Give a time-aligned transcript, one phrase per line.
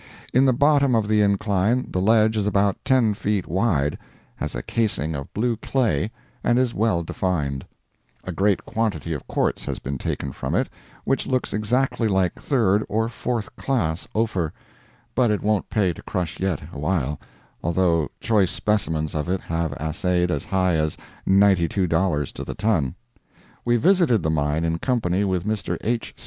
[0.33, 3.99] In the bottom of the incline the ledge is about ten feet wide,
[4.37, 6.09] has a casing of blue clay,
[6.43, 7.67] and is well defined;
[8.23, 10.69] a great quantity of quartz has been taken from it,
[11.03, 14.51] which looks exactly like third or fourth class Ophir,
[15.13, 17.19] but it won't pay to crush yet awhile,
[17.63, 20.97] although choice specimens of it have assayed as high as
[21.27, 22.95] ninety two dollars to the ton.
[23.63, 25.77] We visited the mine in company with Mr.
[25.81, 26.15] H.